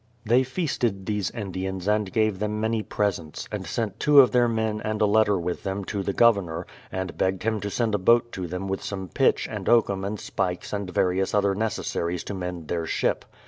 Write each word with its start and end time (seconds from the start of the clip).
They 0.25 0.41
feasted 0.41 1.05
these 1.05 1.29
Indians 1.29 1.87
and 1.87 2.11
gave 2.11 2.39
them 2.39 2.59
many 2.59 2.81
pres 2.81 3.19
180 3.19 3.49
BRADFORD'S 3.51 3.51
HISTORY 3.51 3.53
OF 3.53 3.59
ents, 3.61 3.77
and 3.77 3.91
sent 3.91 3.99
two 3.99 4.19
of 4.21 4.31
their 4.31 4.47
men 4.47 4.81
and 4.83 4.99
a 4.99 5.05
letter 5.05 5.39
with 5.39 5.61
them 5.61 5.83
to 5.85 6.01
the 6.01 6.11
Governor, 6.11 6.65
and 6.91 7.15
begged 7.19 7.43
him 7.43 7.59
to 7.59 7.69
send 7.69 7.93
a 7.93 7.99
boat 7.99 8.31
to 8.31 8.47
them 8.47 8.67
with 8.67 8.81
some 8.81 9.09
pitch 9.09 9.47
and 9.47 9.69
oakum 9.69 10.03
and 10.03 10.19
spikes 10.19 10.73
and 10.73 10.89
various 10.89 11.35
other 11.35 11.53
necessaries 11.53 12.23
to 12.23 12.33
mend 12.33 12.67
their 12.67 12.87
ship. 12.87 13.25